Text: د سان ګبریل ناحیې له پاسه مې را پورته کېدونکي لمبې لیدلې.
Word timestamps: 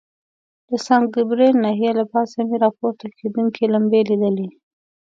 د 0.67 0.69
سان 0.85 1.01
ګبریل 1.15 1.55
ناحیې 1.63 1.91
له 1.99 2.05
پاسه 2.13 2.39
مې 2.47 2.57
را 2.63 2.69
پورته 2.77 3.05
کېدونکي 3.17 3.63
لمبې 3.73 4.01
لیدلې. 4.09 4.49